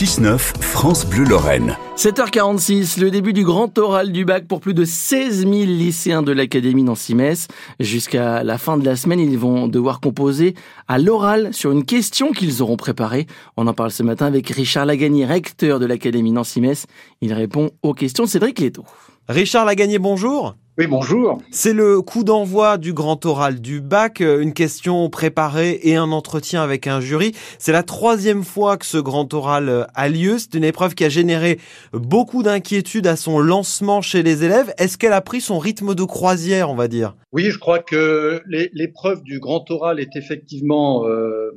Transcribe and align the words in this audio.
6-9, 0.00 0.38
France 0.60 1.04
Bleu 1.04 1.24
Lorraine. 1.24 1.76
7h46, 1.96 3.00
le 3.00 3.10
début 3.10 3.32
du 3.32 3.42
grand 3.42 3.76
oral 3.78 4.12
du 4.12 4.24
bac 4.24 4.46
pour 4.46 4.60
plus 4.60 4.72
de 4.72 4.84
16 4.84 5.38
000 5.40 5.50
lycéens 5.50 6.22
de 6.22 6.30
l'Académie 6.30 6.84
Nancy-Metz. 6.84 7.48
Jusqu'à 7.80 8.44
la 8.44 8.58
fin 8.58 8.76
de 8.76 8.84
la 8.84 8.94
semaine, 8.94 9.18
ils 9.18 9.36
vont 9.36 9.66
devoir 9.66 9.98
composer 9.98 10.54
à 10.86 11.00
l'oral 11.00 11.52
sur 11.52 11.72
une 11.72 11.84
question 11.84 12.30
qu'ils 12.30 12.62
auront 12.62 12.76
préparée. 12.76 13.26
On 13.56 13.66
en 13.66 13.74
parle 13.74 13.90
ce 13.90 14.04
matin 14.04 14.26
avec 14.26 14.48
Richard 14.50 14.86
Lagagné, 14.86 15.26
recteur 15.26 15.80
de 15.80 15.86
l'Académie 15.86 16.30
Nancy-Metz. 16.30 16.86
Il 17.20 17.32
répond 17.32 17.72
aux 17.82 17.92
questions 17.92 18.22
de 18.22 18.28
Cédric 18.28 18.60
Leto. 18.60 18.84
Richard 19.28 19.64
Lagagné, 19.64 19.98
bonjour. 19.98 20.54
Oui, 20.78 20.86
bonjour. 20.86 21.42
C'est 21.50 21.72
le 21.72 22.00
coup 22.02 22.22
d'envoi 22.22 22.78
du 22.78 22.92
grand 22.92 23.26
oral 23.26 23.60
du 23.60 23.80
bac, 23.80 24.20
euh, 24.20 24.40
une 24.40 24.52
question 24.52 25.10
préparée 25.10 25.80
et 25.82 25.96
un 25.96 26.12
entretien 26.12 26.62
avec 26.62 26.86
un 26.86 27.00
jury. 27.00 27.32
C'est 27.58 27.72
la 27.72 27.82
troisième 27.82 28.44
fois 28.44 28.76
que 28.76 28.86
ce 28.86 28.98
grand 28.98 29.34
oral 29.34 29.68
euh, 29.68 29.84
a 29.96 30.08
lieu. 30.08 30.38
C'est 30.38 30.54
une 30.54 30.62
épreuve 30.62 30.94
qui 30.94 31.04
a 31.04 31.08
généré 31.08 31.58
beaucoup 31.92 32.44
d'inquiétudes 32.44 33.08
à 33.08 33.16
son 33.16 33.40
lancement 33.40 34.02
chez 34.02 34.22
les 34.22 34.44
élèves. 34.44 34.72
Est-ce 34.78 34.96
qu'elle 34.96 35.14
a 35.14 35.20
pris 35.20 35.40
son 35.40 35.58
rythme 35.58 35.96
de 35.96 36.04
croisière, 36.04 36.70
on 36.70 36.76
va 36.76 36.86
dire? 36.86 37.16
Oui, 37.32 37.50
je 37.50 37.58
crois 37.58 37.80
que 37.80 38.40
l'épreuve 38.46 39.24
du 39.24 39.40
grand 39.40 39.68
oral 39.72 39.98
est 39.98 40.14
effectivement 40.14 41.04
euh, 41.08 41.50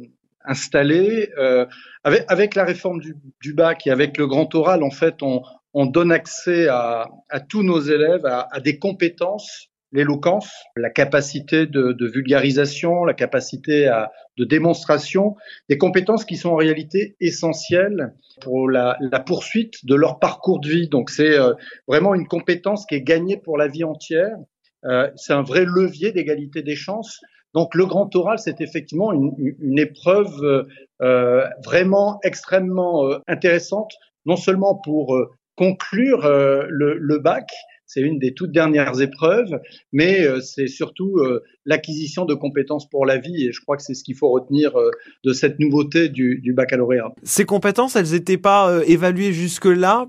installée. 0.46 1.30
Euh, 1.38 1.68
avec, 2.04 2.26
avec, 2.28 2.56
la 2.56 2.64
réforme 2.64 3.00
du, 3.00 3.16
du, 3.40 3.54
bac 3.54 3.86
et 3.86 3.92
avec 3.92 4.18
le 4.18 4.26
grand 4.26 4.56
oral, 4.56 4.82
en 4.82 4.90
fait, 4.90 5.22
on, 5.22 5.44
on 5.74 5.86
donne 5.86 6.12
accès 6.12 6.68
à, 6.68 7.08
tous 7.50 7.64
nos 7.64 7.80
élèves 7.80 8.26
à, 8.26 8.60
des 8.60 8.78
compétences, 8.78 9.70
l'éloquence, 9.92 10.52
la 10.76 10.90
capacité 10.90 11.66
de, 11.66 12.06
vulgarisation, 12.08 13.06
la 13.06 13.14
capacité 13.14 13.88
à, 13.88 14.12
de 14.38 14.46
démonstration, 14.46 15.36
des 15.70 15.78
compétences 15.78 16.26
qui 16.26 16.38
sont 16.38 16.50
en 16.50 16.56
réalité 16.56 17.16
essentielles 17.20 18.14
pour 18.42 18.70
la, 18.70 18.98
poursuite 19.26 19.86
de 19.86 19.96
leur 19.96 20.20
parcours 20.20 20.60
de 20.60 20.70
vie. 20.70 20.90
Donc 20.90 21.10
c'est 21.10 21.38
euh, 21.38 21.54
vraiment 21.88 22.16
une 22.16 22.28
compétence 22.28 22.86
qui 22.86 22.96
est 22.96 23.02
gagnée 23.02 23.38
pour 23.38 23.58
la 23.58 23.68
vie 23.68 23.84
entière. 23.84 24.36
Euh, 24.86 25.10
c'est 25.16 25.34
un 25.34 25.44
vrai 25.44 25.66
levier 25.66 26.12
d'égalité 26.12 26.64
des 26.64 26.76
chances. 26.76 27.20
Donc 27.54 27.76
le 27.76 27.86
grand 27.86 28.14
oral, 28.16 28.40
c'est 28.40 28.62
effectivement 28.62 29.12
une, 29.12 29.78
épreuve 29.78 30.66
euh, 31.02 31.48
vraiment 31.66 32.20
extrêmement 32.24 33.10
intéressante, 33.28 33.92
non 34.26 34.38
seulement 34.38 34.76
pour 34.76 35.18
conclure 35.62 36.26
euh, 36.26 36.66
le, 36.70 36.98
le, 36.98 37.20
bac 37.20 37.48
c'est 37.94 38.00
une 38.00 38.20
des 38.20 38.34
toutes 38.34 38.54
dernières 38.54 39.02
épreuves, 39.02 39.60
mais 39.92 40.22
euh, 40.22 40.40
c'est 40.40 40.68
surtout 40.68 41.18
euh, 41.18 41.44
l'acquisition 41.66 42.24
de 42.24 42.34
compétences 42.34 42.90
pour 42.90 43.06
la 43.06 43.18
vie. 43.18 43.48
Et 43.48 43.52
je 43.52 43.60
crois 43.60 43.76
que 43.76 43.84
c'est 43.84 43.96
ce 43.96 44.06
qu'il 44.06 44.16
faut 44.16 44.30
retenir 44.30 44.80
euh, 44.80 44.92
de 45.26 45.34
cette 45.34 45.60
nouveauté 45.60 46.08
du, 46.08 46.40
du, 46.40 46.54
baccalauréat. 46.54 47.12
Ces 47.24 47.44
compétences, 47.44 47.98
elles 47.98 48.12
n'étaient 48.12 48.38
pas 48.38 48.82
évaluées 48.88 49.34
jusque-là. 49.34 50.08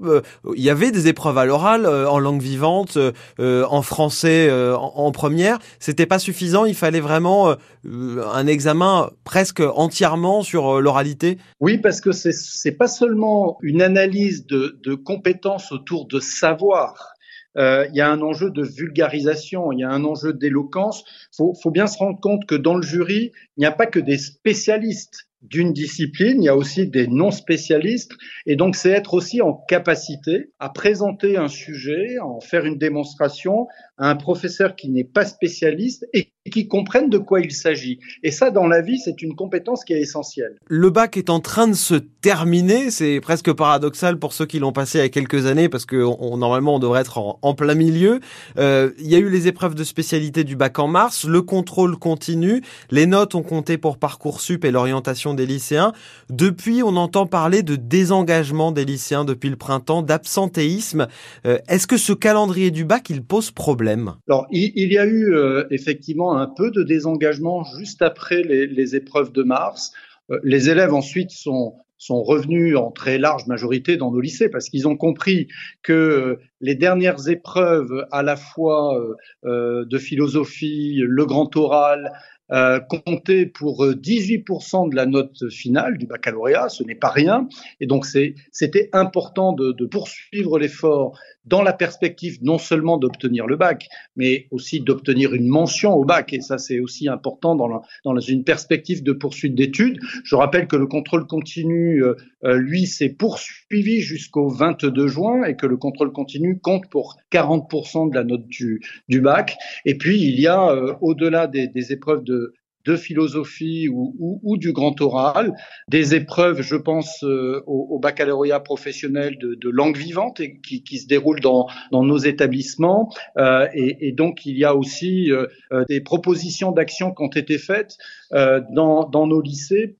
Il 0.54 0.62
y 0.62 0.70
avait 0.70 0.92
des 0.92 1.08
épreuves 1.08 1.38
à 1.38 1.44
l'oral, 1.44 1.86
en 1.86 2.18
langue 2.20 2.40
vivante, 2.40 2.98
en 3.38 3.82
français, 3.82 4.50
en, 4.50 5.10
première. 5.12 5.58
C'était 5.78 6.06
pas 6.06 6.18
suffisant. 6.18 6.64
Il 6.64 6.74
fallait 6.74 7.00
vraiment 7.00 7.56
un 7.84 8.46
examen 8.46 9.10
presque 9.24 9.60
entièrement 9.60 10.42
sur 10.42 10.80
l'oralité. 10.80 11.38
Oui, 11.60 11.78
parce 11.78 12.00
que 12.00 12.12
c'est 12.12 12.72
pas 12.72 12.88
seulement 12.88 13.58
une 13.62 13.82
analyse 13.82 14.46
de, 14.46 14.78
de 14.84 14.94
compétences 14.94 15.72
autour 15.72 16.06
de 16.06 16.20
savoir 16.20 17.12
euh, 17.58 17.86
il 17.90 17.96
y 17.96 18.00
a 18.00 18.10
un 18.10 18.20
enjeu 18.22 18.50
de 18.50 18.62
vulgarisation, 18.62 19.72
il 19.72 19.80
y 19.80 19.84
a 19.84 19.90
un 19.90 20.04
enjeu 20.04 20.32
d'éloquence. 20.32 21.04
Il 21.32 21.36
faut, 21.36 21.54
faut, 21.54 21.70
bien 21.70 21.86
se 21.86 21.98
rendre 21.98 22.20
compte 22.20 22.46
que 22.46 22.54
dans 22.54 22.74
le 22.74 22.82
jury, 22.82 23.32
il 23.56 23.60
n'y 23.60 23.66
a 23.66 23.72
pas 23.72 23.86
que 23.86 23.98
des 23.98 24.18
spécialistes 24.18 25.28
d'une 25.42 25.72
discipline, 25.72 26.40
il 26.40 26.46
y 26.46 26.48
a 26.48 26.56
aussi 26.56 26.86
des 26.86 27.08
non 27.08 27.32
spécialistes, 27.32 28.12
et 28.46 28.54
donc 28.54 28.76
c'est 28.76 28.90
être 28.90 29.12
aussi 29.12 29.42
en 29.42 29.54
capacité 29.54 30.52
à 30.60 30.68
présenter 30.68 31.36
un 31.36 31.48
sujet, 31.48 32.16
à 32.18 32.26
en 32.26 32.40
faire 32.40 32.64
une 32.64 32.78
démonstration 32.78 33.66
à 33.98 34.08
un 34.08 34.14
professeur 34.14 34.76
qui 34.76 34.88
n'est 34.88 35.04
pas 35.04 35.24
spécialiste 35.24 36.06
qui 36.50 36.66
comprenne 36.66 37.08
de 37.08 37.18
quoi 37.18 37.40
il 37.40 37.52
s'agit. 37.52 38.00
Et 38.22 38.30
ça, 38.30 38.50
dans 38.50 38.66
la 38.66 38.80
vie, 38.80 38.98
c'est 38.98 39.22
une 39.22 39.34
compétence 39.34 39.84
qui 39.84 39.92
est 39.92 40.00
essentielle. 40.00 40.56
Le 40.66 40.90
bac 40.90 41.16
est 41.16 41.30
en 41.30 41.40
train 41.40 41.68
de 41.68 41.74
se 41.74 41.94
terminer. 41.94 42.90
C'est 42.90 43.20
presque 43.20 43.52
paradoxal 43.52 44.18
pour 44.18 44.32
ceux 44.32 44.46
qui 44.46 44.58
l'ont 44.58 44.72
passé 44.72 44.98
il 44.98 45.02
y 45.02 45.04
a 45.04 45.08
quelques 45.08 45.46
années 45.46 45.68
parce 45.68 45.86
que 45.86 45.96
on, 45.96 46.36
normalement 46.36 46.76
on 46.76 46.78
devrait 46.78 47.02
être 47.02 47.18
en, 47.18 47.54
plein 47.54 47.74
milieu. 47.74 48.20
Euh, 48.58 48.90
il 48.98 49.06
y 49.08 49.14
a 49.14 49.18
eu 49.18 49.28
les 49.28 49.46
épreuves 49.46 49.74
de 49.74 49.84
spécialité 49.84 50.42
du 50.42 50.56
bac 50.56 50.78
en 50.78 50.88
mars. 50.88 51.24
Le 51.24 51.42
contrôle 51.42 51.96
continue. 51.96 52.62
Les 52.90 53.06
notes 53.06 53.34
ont 53.34 53.42
compté 53.42 53.78
pour 53.78 53.98
parcoursup 53.98 54.64
et 54.64 54.70
l'orientation 54.70 55.34
des 55.34 55.46
lycéens. 55.46 55.92
Depuis, 56.28 56.82
on 56.82 56.96
entend 56.96 57.26
parler 57.26 57.62
de 57.62 57.76
désengagement 57.76 58.72
des 58.72 58.84
lycéens 58.84 59.24
depuis 59.24 59.50
le 59.50 59.56
printemps, 59.56 60.02
d'absentéisme. 60.02 61.06
Euh, 61.46 61.58
est-ce 61.68 61.86
que 61.86 61.96
ce 61.96 62.12
calendrier 62.12 62.70
du 62.70 62.84
bac 62.84 63.10
il 63.10 63.22
pose 63.22 63.50
problème? 63.50 64.14
Alors, 64.28 64.46
il, 64.50 64.92
y 64.92 64.98
a 64.98 65.04
eu 65.04 65.34
euh, 65.34 65.64
effectivement 65.70 66.31
un 66.36 66.46
peu 66.46 66.70
de 66.70 66.82
désengagement 66.82 67.64
juste 67.78 68.02
après 68.02 68.42
les, 68.42 68.96
épreuves 68.96 69.32
de 69.32 69.42
mars. 69.42 69.92
Euh, 70.30 70.38
les 70.42 70.70
élèves 70.70 70.94
ensuite 70.94 71.30
sont, 71.30 71.76
sont 71.98 72.22
revenus 72.22 72.76
en 72.76 72.90
très 72.90 73.18
large 73.18 73.46
majorité 73.46 73.96
dans 73.96 74.10
nos 74.10 74.20
lycées 74.20 74.48
parce 74.48 74.68
qu'ils 74.68 74.88
ont 74.88 74.96
compris 74.96 75.48
que 75.82 75.92
euh, 75.92 76.40
les 76.60 76.74
dernières 76.74 77.28
épreuves 77.28 78.06
à 78.10 78.22
la 78.22 78.36
fois 78.36 78.96
de 79.44 79.98
philosophie, 79.98 81.02
le 81.04 81.26
grand 81.26 81.56
oral, 81.56 82.12
euh, 82.50 82.80
compter 82.80 83.46
pour 83.46 83.84
18% 83.84 84.86
euh, 84.86 84.90
de 84.90 84.96
la 84.96 85.06
note 85.06 85.48
finale 85.50 85.96
du 85.96 86.06
baccalauréat, 86.06 86.68
ce 86.68 86.82
n'est 86.82 86.94
pas 86.94 87.10
rien. 87.10 87.48
Et 87.80 87.86
donc 87.86 88.04
c'était 88.04 88.90
important 88.92 89.52
de, 89.52 89.72
de 89.72 89.86
poursuivre 89.86 90.58
l'effort 90.58 91.18
dans 91.44 91.62
la 91.62 91.72
perspective 91.72 92.38
non 92.42 92.58
seulement 92.58 92.98
d'obtenir 92.98 93.46
le 93.46 93.56
bac, 93.56 93.88
mais 94.16 94.46
aussi 94.50 94.80
d'obtenir 94.80 95.34
une 95.34 95.48
mention 95.48 95.92
au 95.94 96.04
bac. 96.04 96.32
Et 96.32 96.40
ça, 96.40 96.58
c'est 96.58 96.78
aussi 96.78 97.08
important 97.08 97.56
dans, 97.56 97.66
la, 97.66 97.82
dans 98.04 98.18
une 98.18 98.44
perspective 98.44 99.02
de 99.02 99.12
poursuite 99.12 99.54
d'études. 99.54 99.98
Je 100.24 100.36
rappelle 100.36 100.68
que 100.68 100.76
le 100.76 100.86
contrôle 100.86 101.26
continu, 101.26 102.02
euh, 102.02 102.14
euh 102.44 102.56
lui, 102.56 102.86
s'est 102.86 103.08
poursuivi 103.08 104.00
jusqu'au 104.00 104.48
22 104.48 105.08
juin 105.08 105.44
et 105.44 105.56
que 105.56 105.66
le 105.66 105.76
contrôle 105.76 106.12
continu 106.12 106.58
compte 106.58 106.88
pour 106.90 107.16
40% 107.32 108.10
de 108.10 108.14
la 108.14 108.24
note 108.24 108.46
du, 108.46 108.80
du 109.08 109.20
bac. 109.20 109.56
Et 109.84 109.98
puis, 109.98 110.20
il 110.22 110.38
y 110.38 110.46
a, 110.46 110.70
euh, 110.70 110.94
au-delà 111.00 111.46
des, 111.46 111.66
des 111.66 111.92
épreuves 111.92 112.22
de 112.22 112.41
de 112.84 112.96
philosophie 112.96 113.88
ou, 113.88 114.14
ou, 114.18 114.40
ou, 114.42 114.56
du 114.56 114.72
grand 114.72 115.00
oral, 115.00 115.54
des 115.88 116.14
épreuves, 116.14 116.62
je 116.62 116.76
pense, 116.76 117.22
euh, 117.22 117.62
au, 117.66 117.86
au, 117.90 117.98
baccalauréat 117.98 118.60
professionnel 118.60 119.38
de, 119.38 119.54
de 119.54 119.68
langue 119.70 119.96
vivante 119.96 120.40
et 120.40 120.60
qui, 120.60 120.82
qui, 120.82 120.98
se 120.98 121.06
déroulent 121.06 121.40
dans, 121.40 121.68
dans 121.90 122.02
nos 122.02 122.18
établissements. 122.18 123.12
Euh, 123.36 123.66
et, 123.74 124.08
et, 124.08 124.12
donc, 124.12 124.46
il 124.46 124.58
y 124.58 124.64
a 124.64 124.74
aussi 124.74 125.30
euh, 125.30 125.46
euh 125.72 125.84
des 125.88 126.00
propositions 126.00 126.72
d'action 126.72 127.12
qui 127.12 127.22
ont 127.22 127.28
été 127.28 127.58
faites 127.58 127.96
euh, 128.32 128.60
dans, 128.72 129.08
dans, 129.08 129.26
nos 129.26 129.40
lycées 129.40 129.96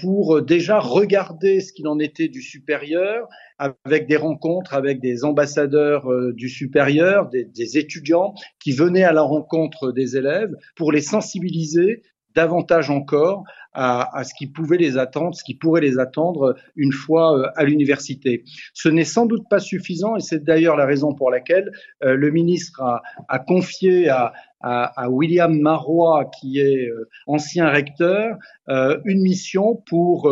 pour 0.00 0.42
déjà 0.42 0.80
regarder 0.80 1.60
ce 1.60 1.72
qu'il 1.72 1.88
en 1.88 1.98
était 1.98 2.28
du 2.28 2.42
supérieur 2.42 3.28
avec 3.60 4.08
des 4.08 4.16
rencontres 4.16 4.74
avec 4.74 5.00
des 5.00 5.24
ambassadeurs 5.24 6.08
du 6.32 6.48
supérieur, 6.48 7.28
des, 7.28 7.78
étudiants 7.78 8.34
qui 8.58 8.72
venaient 8.72 9.04
à 9.04 9.12
la 9.12 9.22
rencontre 9.22 9.92
des 9.92 10.16
élèves 10.16 10.54
pour 10.76 10.92
les 10.92 11.02
sensibiliser 11.02 12.02
davantage 12.34 12.90
encore 12.90 13.44
à, 13.72 14.16
à, 14.16 14.24
ce 14.24 14.34
qui 14.34 14.46
pouvait 14.46 14.76
les 14.76 14.98
attendre, 14.98 15.34
ce 15.34 15.44
qui 15.44 15.54
pourrait 15.54 15.80
les 15.80 15.98
attendre 15.98 16.56
une 16.76 16.92
fois 16.92 17.38
euh, 17.38 17.46
à 17.56 17.64
l'université. 17.64 18.44
Ce 18.74 18.88
n'est 18.88 19.04
sans 19.04 19.26
doute 19.26 19.44
pas 19.48 19.60
suffisant 19.60 20.16
et 20.16 20.20
c'est 20.20 20.42
d'ailleurs 20.42 20.76
la 20.76 20.86
raison 20.86 21.14
pour 21.14 21.30
laquelle 21.30 21.70
euh, 22.02 22.14
le 22.14 22.30
ministre 22.30 22.80
a, 22.82 23.02
a 23.28 23.38
confié 23.38 24.08
à, 24.08 24.32
à, 24.60 25.08
William 25.08 25.58
Marois, 25.58 26.30
qui 26.38 26.58
est 26.58 26.86
euh, 26.88 27.08
ancien 27.26 27.68
recteur, 27.70 28.36
une 28.68 29.22
mission 29.22 29.82
pour 29.88 30.30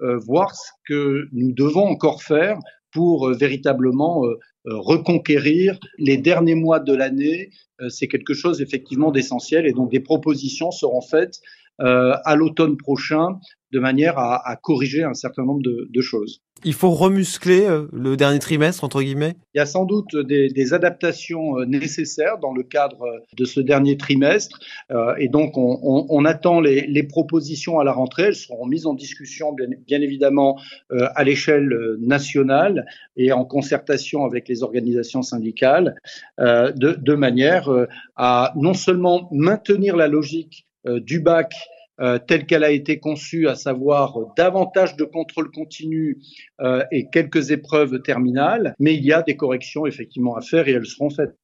voir 0.00 0.54
ce 0.54 0.70
que 0.88 1.28
nous 1.32 1.52
devons 1.52 1.84
encore 1.84 2.22
faire 2.22 2.58
pour 2.92 3.30
véritablement 3.34 4.22
reconquérir 4.64 5.78
les 5.98 6.16
derniers 6.16 6.54
mois 6.54 6.80
de 6.80 6.94
l'année. 6.94 7.50
c'est 7.90 8.08
quelque 8.08 8.32
chose 8.32 8.62
effectivement 8.62 9.10
d'essentiel 9.10 9.66
et 9.66 9.72
donc 9.72 9.90
des 9.90 10.00
propositions 10.00 10.70
seront 10.70 11.02
faites 11.02 11.40
euh, 11.40 11.62
à 11.78 12.36
l'automne 12.36 12.76
prochain 12.76 13.38
de 13.74 13.80
manière 13.80 14.18
à, 14.18 14.48
à, 14.48 14.54
corriger 14.56 15.02
un 15.02 15.14
certain 15.14 15.44
nombre 15.44 15.62
de, 15.62 15.88
de 15.90 16.00
choses. 16.00 16.40
Il 16.64 16.74
faut 16.74 16.92
remuscler 16.92 17.66
euh, 17.66 17.88
le 17.92 18.16
dernier 18.16 18.38
trimestre, 18.38 18.84
entre 18.84 19.02
guillemets? 19.02 19.34
Il 19.52 19.58
y 19.58 19.60
a 19.60 19.66
sans 19.66 19.84
doute 19.84 20.16
des, 20.16 20.48
des 20.48 20.72
adaptations 20.72 21.58
euh, 21.58 21.64
nécessaires 21.64 22.38
dans 22.38 22.54
le 22.54 22.62
cadre 22.62 23.04
de 23.36 23.44
ce 23.44 23.60
dernier 23.60 23.96
trimestre. 23.96 24.60
Euh, 24.92 25.16
et 25.18 25.28
donc, 25.28 25.58
on, 25.58 25.80
on, 25.82 26.06
on 26.08 26.24
attend 26.24 26.60
les, 26.60 26.86
les, 26.86 27.02
propositions 27.02 27.80
à 27.80 27.84
la 27.84 27.92
rentrée. 27.92 28.22
Elles 28.28 28.36
seront 28.36 28.66
mises 28.66 28.86
en 28.86 28.94
discussion, 28.94 29.52
bien, 29.52 29.66
bien 29.86 30.00
évidemment, 30.00 30.58
euh, 30.92 31.08
à 31.16 31.24
l'échelle 31.24 31.68
nationale 31.98 32.86
et 33.16 33.32
en 33.32 33.44
concertation 33.44 34.24
avec 34.24 34.48
les 34.48 34.62
organisations 34.62 35.22
syndicales, 35.22 35.96
euh, 36.38 36.70
de, 36.70 36.92
de, 36.92 37.14
manière 37.14 37.68
à 38.16 38.52
non 38.56 38.74
seulement 38.74 39.28
maintenir 39.32 39.96
la 39.96 40.06
logique 40.06 40.66
du 40.86 41.20
bac 41.20 41.54
euh, 42.00 42.18
telle 42.18 42.44
qu'elle 42.44 42.64
a 42.64 42.72
été 42.72 42.98
conçue, 42.98 43.46
à 43.46 43.54
savoir 43.54 44.16
davantage 44.36 44.96
de 44.96 45.04
contrôle 45.04 45.52
continu 45.52 46.18
euh, 46.60 46.82
et 46.90 47.06
quelques 47.08 47.52
épreuves 47.52 48.02
terminales, 48.02 48.74
mais 48.80 48.94
il 48.94 49.04
y 49.04 49.12
a 49.12 49.22
des 49.22 49.36
corrections 49.36 49.86
effectivement 49.86 50.34
à 50.34 50.40
faire 50.40 50.66
et 50.66 50.72
elles 50.72 50.86
seront 50.86 51.10
faites. 51.10 51.36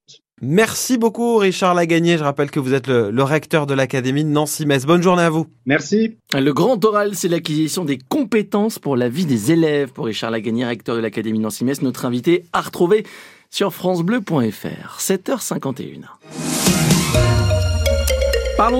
Merci 0.42 0.98
beaucoup 0.98 1.36
Richard 1.36 1.74
Lagagné. 1.74 2.18
Je 2.18 2.24
rappelle 2.24 2.50
que 2.50 2.58
vous 2.58 2.74
êtes 2.74 2.88
le, 2.88 3.12
le 3.12 3.22
recteur 3.22 3.66
de 3.66 3.74
l'Académie 3.74 4.24
de 4.24 4.30
Nancy-Metz. 4.30 4.86
Bonne 4.86 5.02
journée 5.02 5.22
à 5.22 5.30
vous. 5.30 5.46
Merci. 5.66 6.16
Le 6.34 6.52
grand 6.52 6.84
oral, 6.84 7.14
c'est 7.14 7.28
l'acquisition 7.28 7.84
des 7.84 7.98
compétences 7.98 8.80
pour 8.80 8.96
la 8.96 9.08
vie 9.08 9.26
des 9.26 9.52
élèves. 9.52 9.92
Pour 9.92 10.06
Richard 10.06 10.32
Lagagné, 10.32 10.64
recteur 10.64 10.96
de 10.96 11.00
l'Académie 11.00 11.38
de 11.38 11.44
Nancy-Metz, 11.44 11.82
notre 11.82 12.06
invité 12.06 12.44
à 12.52 12.62
retrouver 12.62 13.04
sur 13.50 13.72
francebleu.fr. 13.72 14.98
7h51. 14.98 16.06
Parlons 18.60 18.78